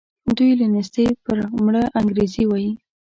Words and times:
دوی 0.37 0.51
له 0.59 0.65
نېستي 0.73 1.05
پر 1.23 1.37
مړه 1.63 1.83
انګرېږي 1.99 2.43
وايي. 2.47 2.71